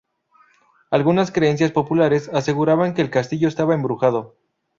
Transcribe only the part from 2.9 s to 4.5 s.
que el castillo estaba embrujado.